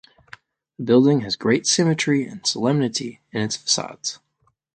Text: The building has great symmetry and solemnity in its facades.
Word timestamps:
The 0.79 0.83
building 0.83 1.19
has 1.19 1.35
great 1.35 1.67
symmetry 1.67 2.25
and 2.25 2.43
solemnity 2.43 3.21
in 3.33 3.41
its 3.41 3.55
facades. 3.57 4.17